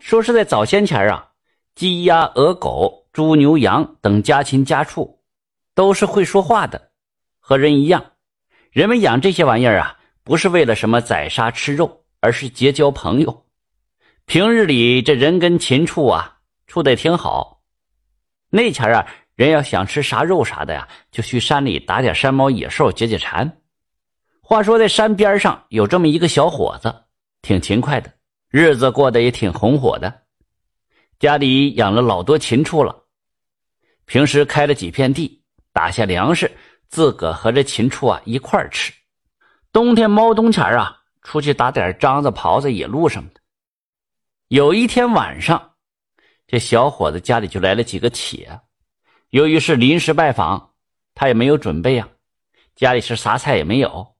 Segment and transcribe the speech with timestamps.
[0.00, 1.28] 说是在早先前啊，
[1.74, 5.20] 鸡鸭鹅狗、猪牛羊等家禽家畜
[5.74, 6.90] 都是会说话的，
[7.38, 8.04] 和人一样。
[8.72, 13.44] 人们养这些玩意儿啊，不是为了什么宰杀吃肉，而是结交朋友。
[14.24, 17.60] 平日里这人跟禽畜啊处的挺好。
[18.48, 23.58] 那前啊，人要想吃啥肉啥的呀，就去山里打点山猫野兽解解馋。
[24.40, 26.94] 话说在山边上有这么一个小伙子，
[27.42, 28.10] 挺勤快的。
[28.50, 30.22] 日子过得也挺红火的，
[31.20, 33.04] 家里养了老多禽畜了，
[34.06, 36.50] 平时开了几片地，打下粮食，
[36.88, 38.92] 自个和这禽畜啊一块吃。
[39.72, 43.40] 冬天猫冬前啊，出去打点獐子、狍子、野鹿什么的。
[44.48, 45.74] 有一天晚上，
[46.48, 48.62] 这小伙子家里就来了几个铁，
[49.28, 50.72] 由于是临时拜访，
[51.14, 52.08] 他也没有准备啊，
[52.74, 54.16] 家里是啥菜也没有，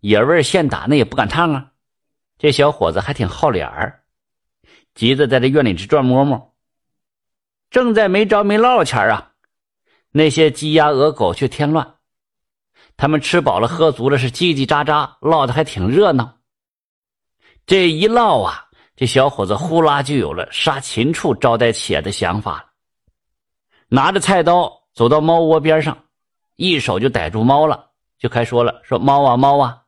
[0.00, 1.72] 野味现打那也不敢烫啊。
[2.38, 4.04] 这小伙子还挺好脸儿，
[4.94, 6.54] 急着在这院里直转摸摸。
[7.70, 9.32] 正在没着没落前啊，
[10.10, 11.96] 那些鸡鸭鹅狗却添乱。
[12.96, 16.38] 他们吃饱了喝足了，是叽叽喳喳唠的还挺热闹。
[17.66, 22.66] 这一唠啊，这小伙子呼啦就有了杀禽畜招待且的想法了。
[23.88, 25.96] 拿着菜刀走到猫窝边上，
[26.56, 29.82] 一手就逮住猫了，就开说了：“说猫啊猫啊，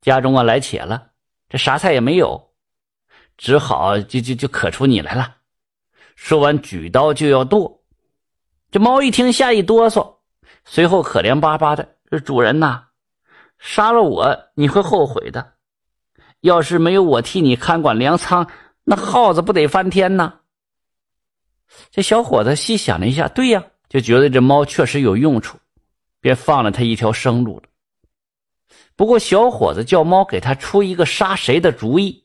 [0.00, 1.10] 家中啊来且了。”
[1.48, 2.50] 这啥菜也没有，
[3.36, 5.36] 只好就就就可出你来了。
[6.16, 7.82] 说完，举刀就要剁。
[8.70, 10.16] 这猫一听，吓一哆嗦，
[10.64, 12.84] 随后可怜巴巴的：“这主人呐，
[13.58, 15.54] 杀了我你会后悔的。
[16.40, 18.48] 要是没有我替你看管粮仓，
[18.84, 20.40] 那耗子不得翻天呐？”
[21.90, 25.58] 这小伙子细想了一下，对呀，就觉得这猫确实有用处，
[26.20, 27.62] 便放了他一条生路了。
[28.96, 32.24] 不过，小伙子叫猫给他出一个杀谁的主意。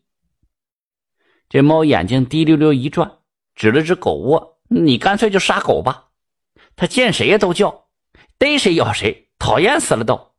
[1.50, 3.12] 这猫眼睛滴溜溜一转，
[3.56, 6.06] 指了指狗窝：“你干脆就杀狗吧。”
[6.78, 7.88] 他见谁呀都叫，
[8.38, 10.32] 逮谁咬谁，讨厌死了都。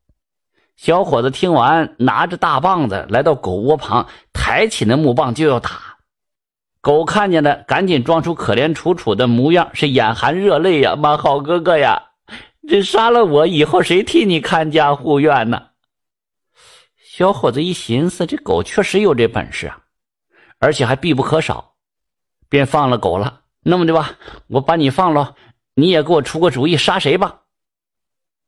[0.75, 5.99] 小伙子听完，拿着大棒子来到狗窝旁，抬起那木棒就要打。
[6.81, 12.03] 狗看见了，赶紧装出可怜楚楚的模样，是眼含热泪呀：“妈，好哥哥呀，
[12.67, 15.63] 这杀了我以后，谁替你看家护院呢？”
[17.23, 19.79] 小伙子一寻思，这狗确实有这本事啊，
[20.59, 21.77] 而且还必不可少，
[22.49, 23.43] 便放了狗了。
[23.61, 24.19] 那么的吧，
[24.49, 25.37] 我把你放了，
[25.77, 27.43] 你也给我出个主意，杀谁吧？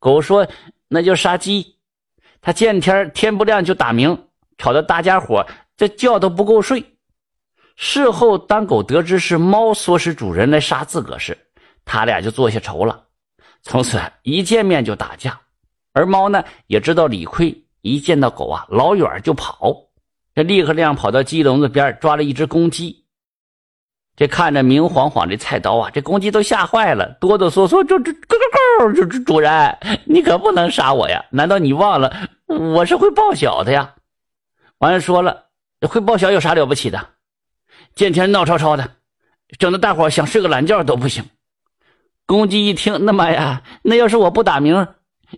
[0.01, 0.49] 狗说
[0.91, 1.77] ：“那就杀鸡。”
[2.43, 4.27] 他见天天不亮就打鸣，
[4.59, 5.47] 吵得大家伙
[5.77, 6.85] 这觉都不够睡。
[7.77, 11.39] 事后，当狗得知是猫唆使主人来杀自个时，
[11.85, 13.05] 他俩就做下仇了，
[13.63, 15.41] 从此一见面就打架。
[15.93, 17.64] 而猫呢，也知道理亏。
[17.85, 19.77] 一见到狗啊，老远就跑，
[20.35, 23.05] 这立刻亮跑到鸡笼子边抓了一只公鸡。
[24.17, 28.39] 这看着明晃晃的菜刀啊，这公鸡都吓坏了，哆哆嗦嗦就这咯
[28.79, 31.27] 咯咯，主主人，你可不能杀我呀！
[31.31, 32.11] 难道你忘了
[32.47, 33.95] 我是会报晓的呀？
[34.79, 35.45] 完了说了，
[35.83, 37.09] 会报晓有啥了不起的？
[37.95, 38.93] 见天闹吵吵的，
[39.59, 41.23] 整的大伙想睡个懒觉都不行。
[42.25, 44.89] 公鸡一听，那妈呀，那要是我不打鸣，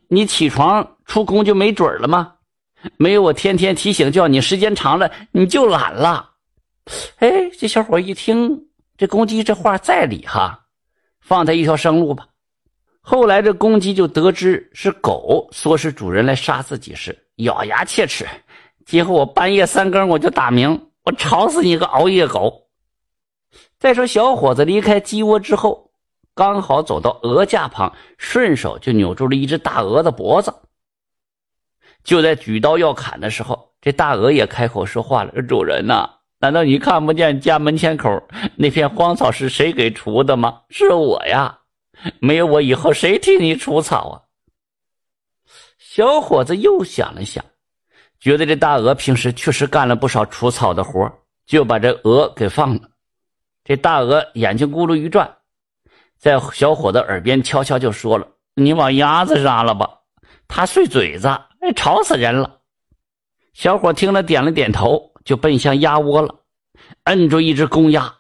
[0.06, 2.34] 你起床出宫就没准了吗？
[2.96, 6.30] 没有我天天提醒叫你，时间长了你就懒了。
[7.18, 8.66] 哎，这小伙一听
[8.96, 10.66] 这公鸡这话在理哈，
[11.20, 12.28] 放他一条生路吧。
[13.00, 18.26] 后来这公鸡就得知是狗唆使主人来杀自己时，咬牙切齿：
[18.84, 22.68] 今后我半夜三更我就打鸣，我吵死你个熬夜狗！
[23.78, 25.90] 再说小伙子离开鸡窝之后，
[26.34, 30.52] 刚好走到鹅架旁，顺手就扭住了一只大鹅的脖子。
[32.06, 36.08] 就在举刀要砍的时候，这大鹅也开口说话了：“主人呐，
[36.38, 38.22] 难道你看不见家门前口
[38.54, 40.62] 那片荒草是谁给除的吗？
[40.70, 41.58] 是我呀，
[42.20, 44.14] 没有我以后谁替你除草啊？”
[45.78, 47.44] 小伙子又想了想，
[48.20, 51.12] 觉得这大鹅平时确实干了不少除草的活，
[51.44, 52.82] 就把这鹅给放了。
[53.64, 55.28] 这大鹅眼睛咕噜一转，
[56.16, 59.90] 在小伙子耳边悄悄就说了：“你往鸭子杀了吧，
[60.46, 61.28] 它碎嘴子。”
[61.72, 62.60] 吵死人了！
[63.52, 66.42] 小伙听了，点了点头，就奔向鸭窝了，
[67.04, 68.14] 摁住一只公鸭。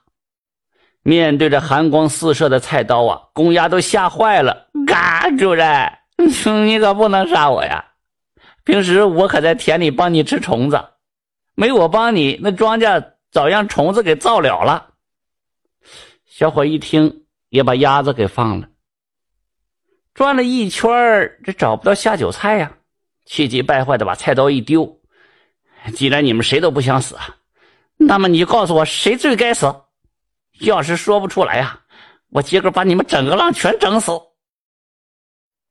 [1.02, 4.68] 面对着寒光四射的菜刀啊，公鸭都吓坏了。
[4.86, 5.92] 嘎，主人，
[6.66, 7.92] 你可不能杀我呀！
[8.64, 10.84] 平时我可在田里帮你吃虫子，
[11.54, 14.94] 没我帮你，那庄稼早让虫子给造了了。
[16.24, 18.68] 小伙一听，也把鸭子给放了。
[20.12, 20.90] 转了一圈
[21.44, 22.72] 这找不到下酒菜呀。
[23.26, 24.98] 气急败坏的把菜刀一丢，
[25.94, 27.18] 既然你们谁都不想死，
[27.96, 29.74] 那么你就告诉我谁最该死？
[30.60, 31.78] 要是说不出来呀，
[32.30, 34.12] 我今个把你们整个浪全整死。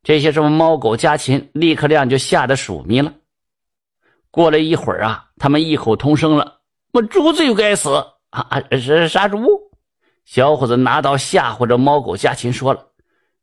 [0.04, 3.12] 这些什么猫狗家禽，立刻亮就吓得鼠迷了。
[4.30, 6.60] 过了一会儿啊，他们异口同声了
[6.94, 7.96] ：“我猪最该死
[8.30, 8.46] 啊！
[8.50, 9.40] 啊，是杀猪。”
[10.26, 12.86] 小伙子拿刀吓唬着猫狗家禽，说了：“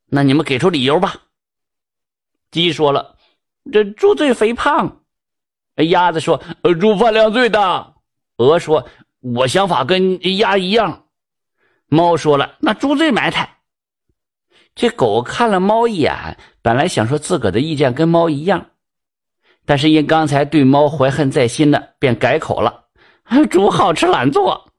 [0.07, 1.17] 那你们给出理由吧。”
[2.53, 3.17] 鸡说了
[3.71, 5.03] ：“这猪最肥胖。”
[5.91, 7.95] 鸭子说：“呃，猪饭量最大。”
[8.39, 8.87] 鹅说
[9.21, 11.07] ：“我想法跟鸭一样。”
[11.87, 13.59] 猫说了：“那猪最埋汰。”
[14.75, 18.71] 这狗看了猫一眼，本来想说自个的意见跟猫一样，
[19.67, 22.87] 但是因刚才对猫怀恨在心的，便改口了
[23.51, 24.73] ：“猪好吃懒做。”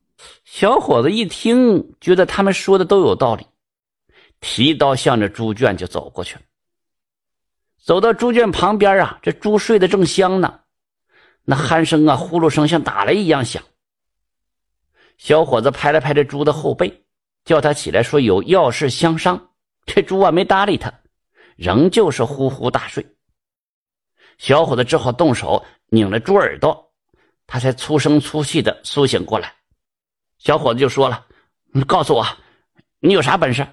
[0.46, 3.46] 小伙子一听，觉得他们说的都有道理，
[4.40, 6.42] 提刀向着猪圈就走过去了。
[7.84, 10.62] 走到猪圈旁边啊，这猪睡得正香呢，
[11.44, 13.62] 那鼾声啊、呼噜声像打雷一样响。
[15.18, 17.04] 小伙子拍了拍这猪的后背，
[17.44, 19.50] 叫他起来，说有要事相商。
[19.86, 20.94] 这猪啊没搭理他，
[21.58, 23.06] 仍旧是呼呼大睡。
[24.38, 26.94] 小伙子只好动手拧了猪耳朵，
[27.46, 29.54] 他才粗声粗气的苏醒过来。
[30.38, 31.28] 小伙子就说了
[31.74, 32.26] ：“你告诉我，
[33.02, 33.68] 你有啥本事？”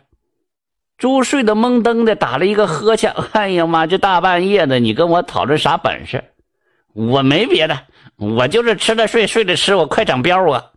[1.01, 3.11] 猪睡得懵登的，打了一个呵欠。
[3.33, 6.23] 哎呀妈，这大半夜的，你跟我讨论啥本事？
[6.93, 7.87] 我没别的，
[8.17, 10.73] 我就是吃了睡，睡了吃，我快长膘啊！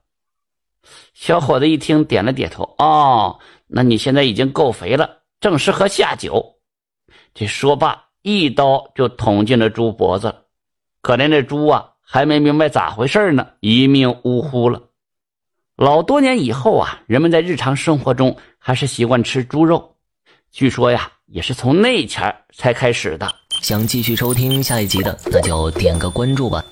[1.13, 2.63] 小伙子一听，点了点头。
[2.77, 3.37] 哦，
[3.67, 5.17] 那你现在已经够肥了。
[5.41, 6.55] 正适合下酒。
[7.33, 10.33] 这说罢，一刀就捅进了猪脖子。
[11.01, 14.83] 可怜这猪啊，还没明白咋回事呢，一命呜呼了。
[15.75, 19.92] 老多年以后啊，人们在日常生活中还是习惯吃猪肉。
[20.53, 23.27] 据说呀，也是从那前才开始的。
[23.63, 26.63] 想继续收听下一集的，那就点个关注吧。